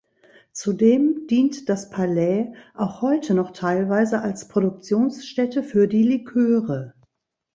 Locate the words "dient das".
1.29-1.91